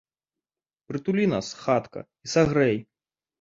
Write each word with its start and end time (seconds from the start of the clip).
Прытулі 0.91 1.25
нас, 1.33 1.51
хатка, 1.67 1.99
і 2.25 2.33
сагрэй! 2.35 2.81